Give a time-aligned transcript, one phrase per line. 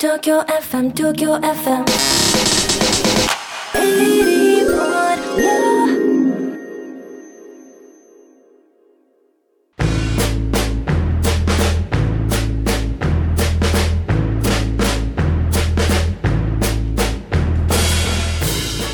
[0.00, 1.88] 東京 FM 東京 FM 81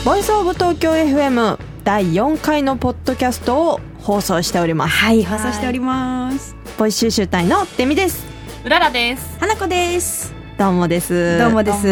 [0.06, 6.56] ボイスオブ東京 FM 第4回のポッドキャストを放送しておりますはい、放送しております。
[6.78, 8.24] ボイス収集隊のデミです
[8.64, 9.38] うららです。
[9.38, 10.33] 花子です。
[10.56, 11.88] どうもですどうもです。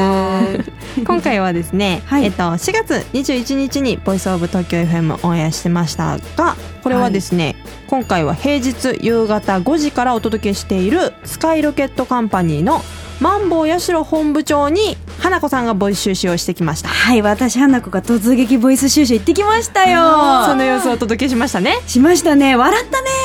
[1.04, 7.56] 今回はですね、はいえっと4月21日にボイスオブ東京 FM オンエアしてましたがこれはですね、
[7.88, 12.82] 今回は平日夕方5時からお届けしているスカイロケットカンパニーの
[13.20, 20.44] マンボウ八代本部長に花子さんがボイス収集をしてきましたはい、私花子が突撃ボイス収集行ってきましたよ。
[20.46, 22.56] その様子をお届けしましたねしましたね。
[22.56, 23.21] 笑ったね。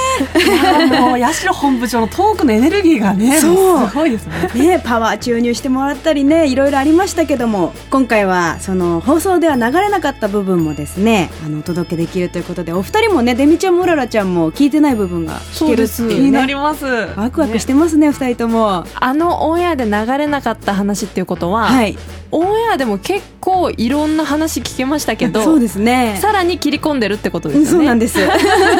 [1.01, 4.77] もう八代本部長のトークのエネルギーがね、すごいですね。
[4.77, 16.55] ね、パワー注入してもらったりね、いろいろありましたけども、今回はその放送では流れなかった部分もですね、あのお届けできるということで、お二人もね、デミちゃんもうららちゃんも聞いてない部分が聞けるってそうですいうね。
[16.55, 16.85] ます。
[16.85, 18.85] ワクワクしてますね、二人とも。
[18.95, 21.97] あのオンエアで流れなかった話っていうことは、はい、
[22.31, 26.17] オンエアでも結構いろんな話聞けましたけどそうですね。
[26.21, 28.19] さらに切り込んでるってことですよねそうなんです。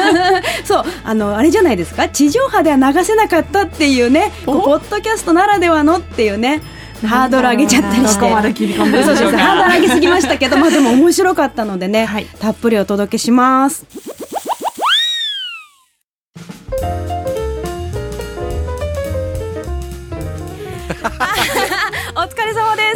[0.64, 6.62] そう、あの、あれじゃないですか、地上波では流せなかったっていうね、ポッドキャストならではのっていうね。
[7.06, 8.28] ハードル上げちゃったりして。
[8.28, 13.86] ハードル上げすぎましたけど、まあでも面白かったのでね、はいたっぷりお届けします。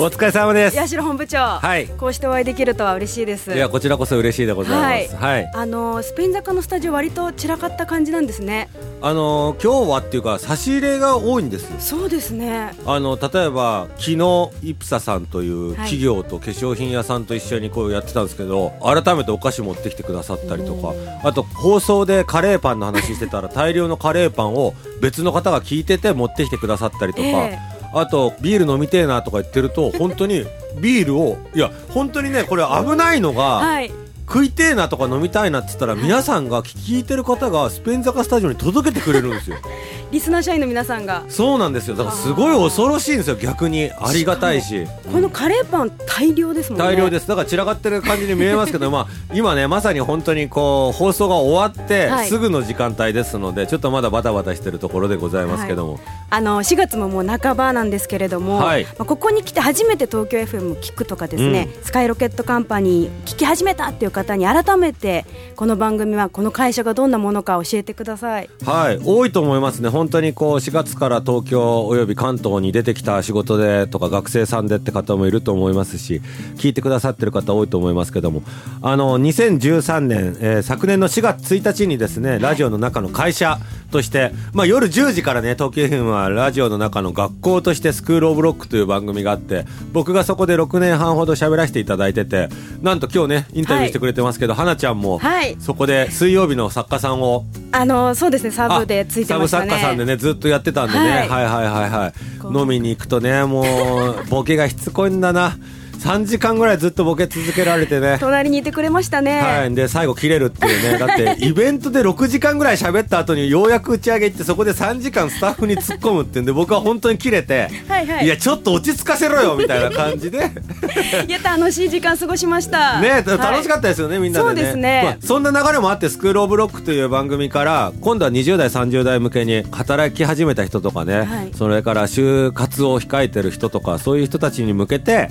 [0.02, 0.10] お。
[0.10, 0.78] 疲れ様です。
[0.78, 3.52] 八代本部長、はいこうしてお会いできるとは嬉しいです。
[3.52, 5.16] いやこちらこそ嬉しいでございます。
[5.16, 5.50] はい。
[5.54, 8.68] あのスペイン坂のスタジオ割と散らかった感じなんですね。
[9.00, 11.68] あのー今日はっていうか差し入れが多いんです。
[11.78, 12.72] そうですね。
[12.86, 27.28] あの例えば昨日イプサさんという企業と化粧品屋さんと一緒にこうやってたんですけど、改めてお菓子持ってきてくださったりとか、あと放送でカレーパンの話してたら大量のカレーパンを別の方が聞いてて持ってきてくださったりとか。
[27.28, 30.44] ええあとビール飲みてえなとか言ってると本当に
[30.80, 33.90] ビールをいや本当にねこれ危ないのが、はい。
[34.24, 39.56] 食いてえなとか飲みたいなって言ったら、皆さんが聞いてる方がスペイン坂スタジオに届けてくれるんですよ
[40.12, 41.24] リスナー社員の皆さんが。
[41.30, 41.96] そうなんですよ。
[41.96, 43.36] だからすごい恐ろしいんですよ。
[43.36, 43.90] 逆に。
[43.98, 44.86] ありがたいし。
[45.10, 46.84] このカレーパン大量ですもんね。
[46.84, 47.26] 大量です。
[47.26, 52.28] だから散らかってる感じに見えますけど、 まあ、今ねまさに本当にこう放送が終わってはい。
[52.28, 55.98] すぐの時間帯ですので、ちょっとまだバタバタしてるところでございますけども、
[56.28, 58.84] あの4月ももう半ばなんですけれども、はい。
[58.84, 65.24] まあここに来て初めて東京 FM 聞くとかですね、スカイロケットカンパニー聞き始めたっていう方に改めて
[65.56, 68.50] この番組はこの会社がどんなものか教えてください。
[68.66, 76.20] はい、多いと思いますね、本当にこう4月から東京および関東に出てきた仕事でとか学生さんでって方もいると思いますし、
[76.56, 78.42] 聞いてくださってる方多いと思いますけども、
[78.82, 83.60] あの2013年、えー昨年の4月1日にですね、ラジオの中の会社
[83.92, 92.48] として、まあ、夜10時からね、東京 FM はラジオの中の学校としてスクールオブロックという番組があって、僕がそこで6年半ほど喋らせていただいてて、
[92.80, 95.56] なんと今日ね、インタビューしてくれてますけど、花ちゃんも、はい。
[95.60, 99.70] そこで水曜日の作家さんをあのそうですねサブでついてましたね。
[99.70, 101.28] サブ作家さんでねずっとやってたんでね、はい。
[101.28, 102.12] はい、はいはいはい。
[102.58, 103.62] 飲みに行くとねも
[104.10, 105.56] うボケがしつこいんだな
[106.02, 108.16] 3時間ぐらいずっとボケ続けられてね。
[108.18, 109.40] 隣にいてくれましたね。
[109.40, 110.98] はい、で最後切れるっていうね。
[110.98, 118.26] だって イベントで6時間ぐらい喋った後にようやく打ち上げ行ってそこで3時間スタッフに突っ込むっていうんで僕は本当に切れてはいはい。
[118.26, 120.38] やちょっと落ち着かせろよみたいな感じで。
[121.28, 123.00] いや楽しい時間過ごしました。
[123.00, 124.50] ね、楽しかっったですよね、みんなでね。
[124.50, 125.02] そうですね。
[125.04, 131.50] まあ、そんな流れもあって、スクールオブロックという番組から、今度は20代、30代向けに働き始めた人とかね、はい。
[131.54, 135.28] それから就活を控えてる人とか、そういう人たちに向けて、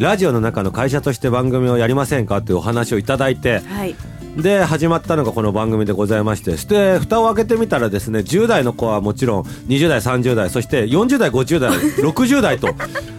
[0.00, 3.94] ラジオの中の会社として番組をやりませんかというお話をいただいて、はい。
[4.36, 12.68] で始まったのがこの番組でございましてして蓋を開けてみたらですね10代の子はもちろん20代30代そして40代50代 60代と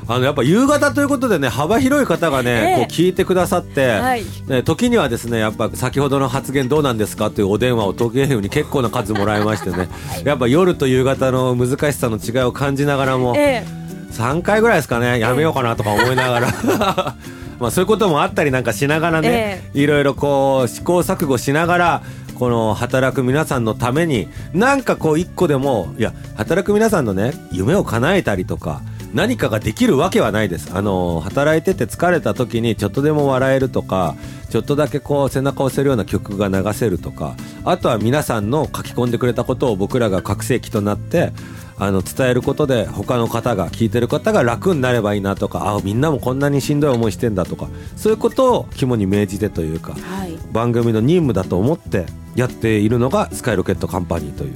[0.07, 2.75] あのやっぱ夕方ということでね幅広い方がね、ええ。
[2.77, 4.23] こう聞いてくださって、はい。
[4.47, 9.89] ね時にはですねやっぱ先ほどの発言どうなんですかというお電話を東京 FM に結構な数もらいましてね
[10.23, 13.65] やっぱ夜と夕方の難しさの違いを感じながらも、え
[14.11, 16.47] 3回ぐらいですかねやめようかなとか思いながら。
[17.59, 22.01] まあそういうこともあったりなんかしながらね、いろいろこう試行錯誤しながら
[22.33, 28.81] この働く皆さんのためになんかこう一個でもいや働く皆さんのね夢を叶えたりとか
[29.13, 30.71] 何かができるわけはないです。
[30.73, 34.15] あの働いてて疲れた時にちょっとでも笑えるとか
[34.49, 37.35] ちょっとだけこう背中を押せるような曲が流せるとか
[37.65, 41.31] あとは皆さんの書き込んでくれたことを僕らが覚醒器となって
[41.77, 50.37] あの伝えることで他の方が聞いてる方が楽になればいいなとかあみんなもこんなにしんどい思いしてんだとかそういうことを肝に銘じてというかはい。
[50.51, 52.05] 番組の任務だと思って
[52.35, 54.55] やっているのがスカイロケットカンパニーという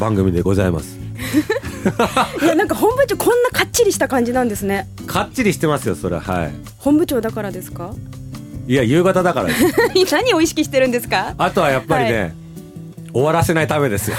[0.00, 1.05] 番組でございます
[2.42, 4.88] いやなんか本部長こんなかっちりした感じなんですね。
[5.06, 6.50] かっちりしてますよそれははい。
[6.78, 7.92] 本部長だからですか？
[8.68, 9.48] いや夕方だから
[10.10, 11.34] 何を意識してるんですか？
[11.38, 12.30] あとはやっぱりね、は
[13.12, 14.16] 終わらせないためですよ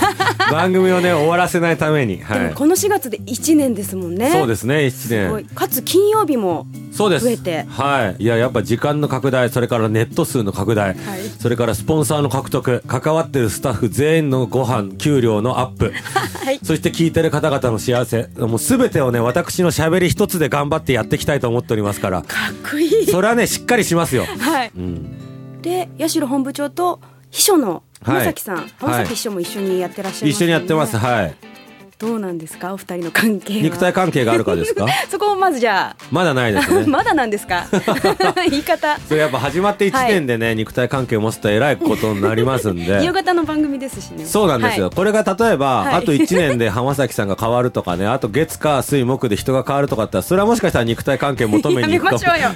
[0.51, 2.21] 番組をね終わらせないために。
[2.21, 2.53] はい。
[2.53, 4.31] この4月で1年ですもんね。
[4.31, 5.43] そうですねすごい。
[5.43, 7.25] 1年かつ金曜日もそうです。
[7.25, 7.65] 増えて。
[7.69, 8.23] はい。
[8.23, 10.95] いややっぱ時間の拡大それからネット数の拡大、
[11.39, 15.93] それからスポンサーの獲得関わってるスタッフ全員のご飯給料のアップ、
[16.43, 16.59] はい。
[16.63, 22.21] そして聞いてる方々の幸せもう全てをね私のしゃべり一つで頑張ってやっていきたいと思っておりますから。
[22.21, 22.27] か
[22.67, 23.05] っこいい。
[23.05, 24.71] それはねしっかりしますよ、はい。
[24.75, 30.97] うん、で八代本部長と秘書のはい浜崎さん、浜崎秘書も一緒にやってらっしゃいます、一緒にやってます。
[30.97, 31.56] はい
[31.99, 32.73] どうなんですか？
[32.73, 33.61] お二人の関係は。
[33.63, 34.85] 肉体関係があるかですか？
[35.09, 36.85] そこをまずじゃまだないですあ、ね。
[36.87, 37.65] まだなんですか？
[38.49, 38.99] 言い方。
[39.07, 43.03] それやっぱ始まって1年でね、肉体関係を持つとえらいことになりますんで。
[43.03, 44.25] 夕方の番組ですしね。
[44.25, 44.95] そうなんですよ、はい。
[44.95, 45.95] これが例えば、はい。
[45.95, 52.49] あと1年で浜崎さんが変わるとかねあと月火水木で人が変わるとかあったらそれはもしかしたら肉体関係求めに行くかもしょうよ。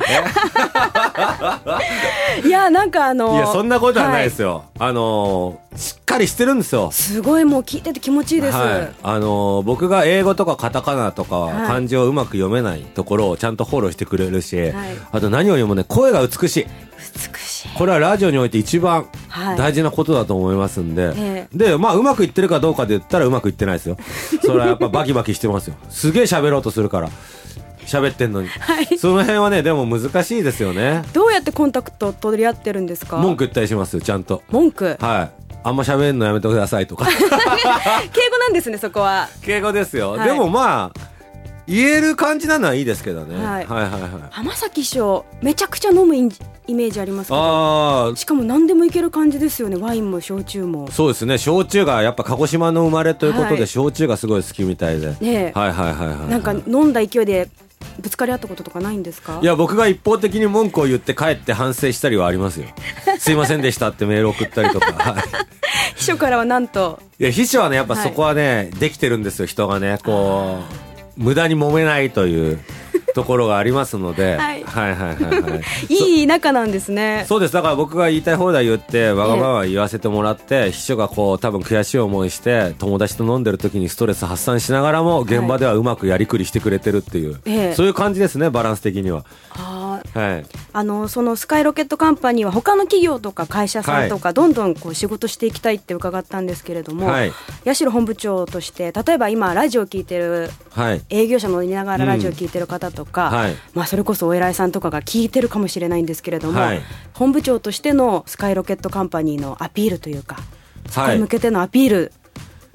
[2.46, 6.92] いやなんかあのいやそんなことはないですよ、あのーしっかりしてるんですよ。
[6.92, 9.31] すごいもう聞いてて気持ちいいです、はい、あのー
[9.64, 11.68] 僕が英語とかカタカナとかはい。
[11.68, 14.74] 漢字をうまく読めないところをちゃんとフォローしてくれるし、はい。
[15.12, 16.66] あと何よりもね声が美しい。
[17.34, 17.70] 美しい。
[17.78, 19.58] これはラジオにおいて一番はい。
[19.58, 23.98] 大事なことだと思いますんで、えでまあうまくいってるかどうかで言ったらうまくいってないですよ。
[24.44, 25.76] それはやっぱバキバキしてますよ。
[25.90, 27.10] すげえ喋ろうとするから。
[27.86, 28.98] 喋ってんのに、はい。
[29.00, 31.04] その辺はねでも難しいですよね。
[31.14, 33.18] どうやってコンタクトを取り合ってるんですか？
[33.18, 34.44] 文句言ったりしますよちゃんと。
[34.52, 34.98] 文句？
[35.00, 37.06] はいあんま喋るのやめてくださいとか。
[37.12, 39.28] 敬語なんですねそこは。
[39.42, 40.30] 敬語ですよ、はい。
[40.30, 41.12] でもまあ
[41.68, 43.66] 言える感じなのはいいですけどね、はい。
[43.66, 44.12] はいはいはい。
[44.32, 46.24] 浜崎師匠めちゃくちゃ飲むイ
[46.74, 47.40] メージありますけど。
[47.40, 50.90] ああしかも何でもいける感じですよねワインも焼酎も。
[50.92, 51.38] そうですね。
[51.38, 53.68] 焼酎がやっぱ鹿児島の生まれということで、はい。
[53.68, 55.52] 焼酎がすごい好きみたいで、ねえ。
[55.54, 56.30] はいはいはいはい。
[56.30, 57.48] なんか飲んだ勢いで
[58.00, 59.40] ぶつかり合ったこととかないんですか？
[59.42, 62.68] いや僕が一方的に文句を言って帰って反省したりはありますよ。
[63.20, 64.92] すいませんでしたってメール送ったりとか。
[64.94, 65.24] は い
[65.96, 67.00] 秘書からはなんと？
[67.20, 70.00] いや秘書はねやっぱはいそこはね、できてるんですよ人がね。
[70.04, 70.60] こ
[71.18, 72.60] う無駄に揉めないという
[73.14, 74.64] ところがありますので、はい。
[74.64, 75.62] はいはいはいはい。
[75.94, 77.26] いい仲なんですね。
[77.28, 77.54] そうです。
[77.54, 87.74] だから僕が言いたい放題言ってわがまま言わせてもらって秘書がこう多分悔しい思いして友達と飲んでる時にストレス発散しながらも現場ではうまくやりくりしてくれてるっていう、ええ。
[87.76, 89.26] そういう感じですねバランス的には。
[89.52, 89.81] あー
[90.14, 90.46] はい。
[90.74, 97.32] あのそのスカイロケットカンパニーは他の企業とか会社さんとかどんどんこう仕事していきたいって伺ったんですけれども、はい。
[97.66, 101.02] 八代本部長として例えば今ラジオ聞いてるはい。
[101.10, 103.36] 営業者乗りながらラジオ聞いてる方とか、うん。
[103.36, 103.56] はい。
[103.74, 106.82] まあ、それこそお偉いさんとかが聞いてるかもしれないんですけれども、はい。
[107.14, 110.38] 本部長としてのスカイロケットカンパニーのアピールというか
[110.90, 112.12] そこはいに向けてのアピール、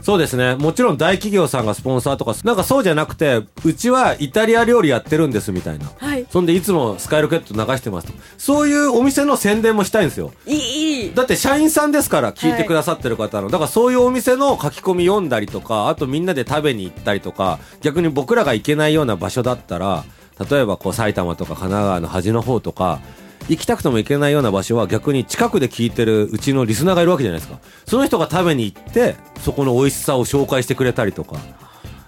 [0.02, 0.54] そうですね。
[0.56, 6.26] もちろん大企業さんがスポンサーとかなんかそうじゃなくてうちはイタリア料理やってるんですみたいな、はい。
[6.30, 8.12] そんでいつもスカイロケット流してますと。
[8.36, 10.32] そういうお店の宣伝もしたいんですよ。
[10.46, 11.14] いいいい。
[11.14, 20.04] だって社員さんですから聞いてくださってる方の、だからそういうお店の書き込み読んだりとかあとみんなで食べに行ったりとか逆に僕らが行けないような場所だったら
[20.50, 23.00] 例えばこう埼玉とか神奈川の端の方とか
[23.48, 31.38] 行きたくても行けないような場所は逆に近くで聞いてるうちのリスナーがいるわけじゃないですかその人が食べに行ってそこの美味しさを紹介してくれたりとか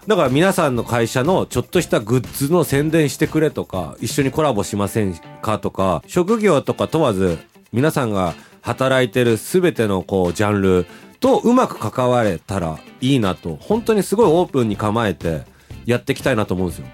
[0.09, 7.37] だから皆さんの会社のちょっとしたグッズの宣伝してくれとか、一緒にコラボしませんかとか、職業とか問わず、
[7.75, 10.87] 皆さんが働いてるすべてのこうジャンル
[11.21, 15.43] とうまく関われたらいいなと、本当にすごいオープンに構えて
[15.85, 16.87] やっていきたいなと思うんですよ。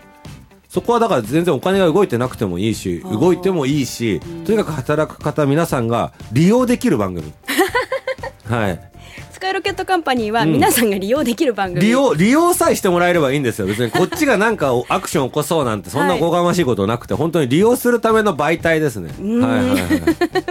[0.75, 7.33] そこはだから全然お金が動いてなくてもいいし、動いてもいいし、とにかく働く方皆さんが利用できる番組。
[8.51, 8.81] はい。
[9.31, 13.69] スカイロケットカンパニーはうん皆さんが利用できる番組、利用、利用さえしてもらえればいいんですよ。
[13.69, 19.13] 別に こっちがなんかアクション起こそうなんて、そんなおこがましいことなくて、本当に利用するための媒体ですね。
[19.23, 19.79] んはいはいはい。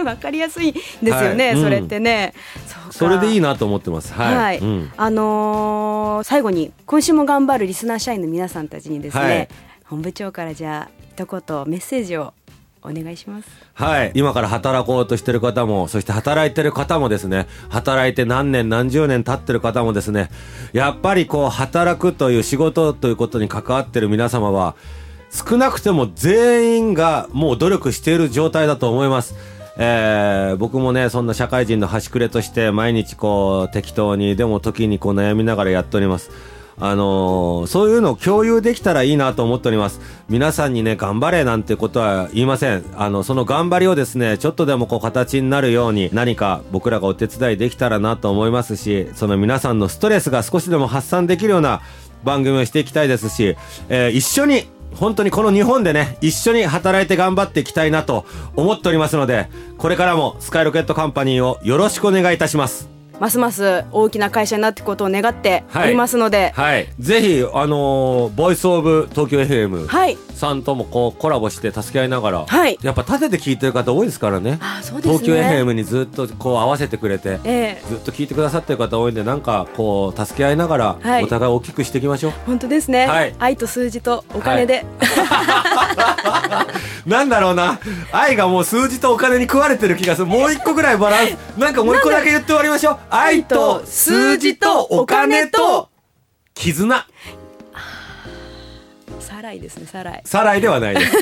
[0.06, 2.32] わかりやすいですよね、はいそれってね、
[2.66, 4.14] そうかそれでいいなと思ってます。
[4.14, 4.36] はい。
[4.36, 9.48] はい、うんあのー最後に今週も頑張るリスナー社員の皆さんたちにですね、はい
[9.94, 12.34] 本部長からじゃあ一言メッセージを
[12.82, 14.12] お願いしますはい。
[14.14, 20.30] 今から働こうとしてる方も、そして働いてる方もですね、働いて何年何十年経ってる方もですね、
[20.72, 24.74] やっぱりこう、働くという仕事ということに関わってる皆様は、
[25.30, 29.34] 少なくても全員がもう努力している状態だと思います。
[29.78, 36.30] えー、僕もね、そんな社会人の端くれとして毎日こう、適当に、でも時にこう悩みながらやっております。
[36.78, 40.00] あのーそういうのを共有できたらいいなと思っております。
[40.28, 42.84] 皆さんにね、頑張れなんてことは言いません。
[42.96, 51.80] あの、その頑張りをですね、ちょっとでもこう形になるように何か僕らがお手伝いできたらなと思いますし、その皆さんのストレスが少しでも発散できるような
[52.24, 53.56] 番組をしていきたいですし、
[53.88, 54.64] えー一緒に
[54.94, 62.93] 本当にこの日本でね、一緒に働いて頑張っていきたいなと思っておりますので、これからもスカイロケットカンパニーをよろしくお願いいたします。
[63.20, 66.52] ますます大きな会社になっていくことを願っておりますので。
[66.54, 66.88] はい。
[66.98, 72.78] ぜひ、あのーボイスオブ東京 FM はい、さんともこうコラボして助け合いながら、はい。
[72.82, 74.58] やっぱ立てて聞いてる方多いですからね。
[74.60, 75.18] あそうですね。
[75.18, 77.82] 東京 FM にずっとこう合わせてくれて、ええ。
[77.88, 81.24] ずっと聞いてくださってる方多いんで、なんかこう助け合いながら、はい。
[81.24, 82.32] お互い大きくしていきましょう。
[82.46, 83.34] 本当ですね、はい。
[83.38, 84.84] 愛と数字とお金で、
[87.06, 87.78] なんだろうな。
[88.12, 90.26] 愛がもう数字とお金に食われてる気がする。
[90.26, 91.36] もう一個ぐらいバランス。
[91.58, 92.98] なんかもう一個だけ言って終わりましょう。
[93.10, 95.88] 愛と数字とお金と
[96.54, 97.06] 絆。
[99.20, 101.12] サライですねサライさらいではないです。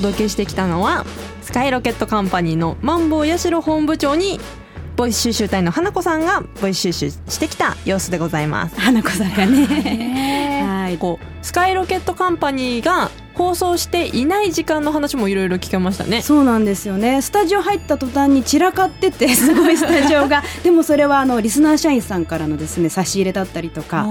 [0.00, 1.04] 届けしてきたのは
[1.42, 4.38] スカイロケットカンパニーのマンボウヤシロ本部長に
[4.96, 8.80] ボイス収集隊の花子さんがボイス収集してきた様子でございます。
[8.80, 10.62] 花子さんがね。
[10.66, 10.98] はい。
[10.98, 16.22] こうスカイロケットカンパニーが放送していない時間の話もいろいろ聞けましたね。
[16.22, 17.22] そうなんですよね。
[17.22, 20.42] スタジオ入った途端に散らかってて すごいスタジオが。
[20.64, 24.08] でもそれはあのリスナー社員さんからのですね差し入れだったりとか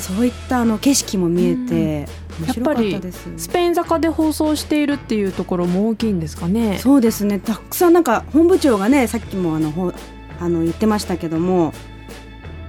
[0.00, 2.08] そういったあの景色も見えて
[2.40, 3.28] 面白かったです。
[3.36, 6.78] スペイン坂で放送しているっていうところも大きいんですかね。
[6.80, 7.40] そうですね。
[7.40, 9.92] たくさんなんか本部長がねさっきもあのほ
[10.40, 11.74] あの言ってましたけども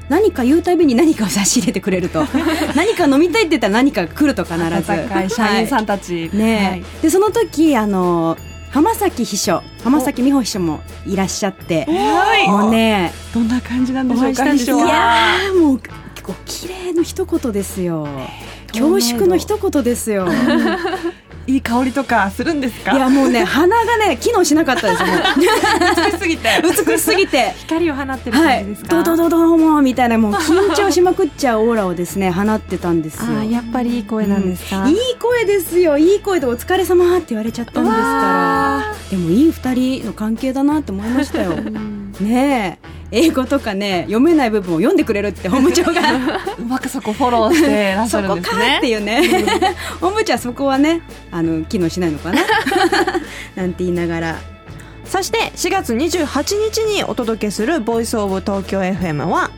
[0.10, 2.26] 何か言うたびに何かを差し入れてくれると。
[2.76, 5.36] 何か飲みたいって言ったら何か来ると必ず。
[5.36, 8.38] 社員さんたち、ねえ、でその時あの
[8.72, 11.86] 浜崎秘書浜崎美穂秘書もいらっしゃって。
[11.86, 14.88] はいもうねどんな感じなんでしょうか秘書は。
[14.88, 15.92] やーもう結
[16.24, 18.08] 構綺麗の一言ですよ。
[18.72, 20.28] 恐縮の一言ですよ
[21.50, 22.92] いい香りとかするんですか？
[22.96, 25.18] いやもうね鼻がね機能しなかったですもう。
[26.06, 26.50] 美しすぎて。
[26.62, 27.54] 美しすぎて。
[27.58, 33.44] 光を放ってるはい感じですか、ドドドドもみたいなもう 緊張しまくっちゃうオーラをですね放ってたんですよ。
[33.44, 35.98] やっぱりいい声なんですか、いい声ですよ。
[35.98, 38.94] いい声でお疲れ様って言われちゃったんですから。
[39.10, 41.52] でもいい二人の関係だなって思いましたよ。
[42.20, 45.92] ねえ英語とかね読めない部分を読んでくれるって 本部長が。
[46.58, 48.78] うまくそこフォローしてらっしゃるそこかんですね。
[48.78, 49.24] っていうね。
[50.00, 51.02] 本部長はそこはね
[51.32, 52.42] あの機能しないのかな？
[53.56, 54.36] なんて言いながら。
[55.06, 59.50] そして4月28日にお届けする「ボイスオブ東京 FM」は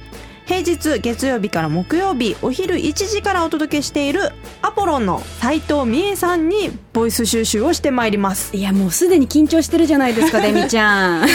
[0.51, 8.53] 平日月曜日から木曜日お昼1時からお届けしているアポロンの斉藤美恵さんにボイス収集をしてまいります。
[8.53, 11.27] いやもうすでに緊張してるじゃないですかデミちゃん。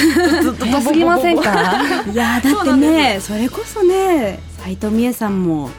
[0.43, 1.51] ずっとすぎませんか？
[2.13, 5.71] いやだってねそれこそね斉藤美恵さんも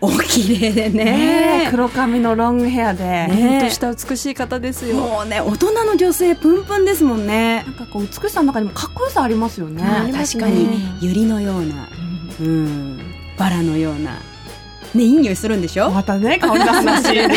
[0.00, 1.04] お綺麗でね。
[1.04, 4.94] ねえ黒髪のロングヘアで、ねほんとした美しい方ですよ。
[4.94, 7.64] もうね大人の女性プンプンですもんね。
[7.66, 9.82] なんかこう美しさの中にもかっこよさありますよね。
[9.84, 10.58] あります確ねか
[11.04, 11.86] に百合のような。
[12.00, 12.07] うん
[13.36, 14.12] バラのような
[14.94, 15.90] ねいい匂いするんでしょ？
[15.90, 17.34] またね香り出すらしいで も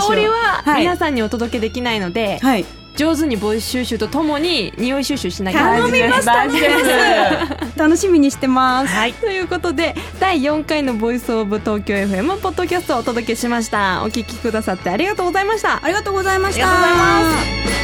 [0.00, 0.80] 香りははい。
[0.82, 2.64] 皆さんにお届けできないので、はい。
[2.94, 6.74] 上手にボイス収集とともに匂い収集しなきゃ頼みました大事です。
[7.78, 8.94] 楽しみにしてます。
[8.94, 14.02] はい、ということで第4回の「ボイスオブ東京 FM」ポッドキャストをお届けしました。
[14.04, 15.80] お聞きくださってありがとうございました。
[15.82, 16.66] ありがとうございました。
[16.70, 17.81] ありがとうございます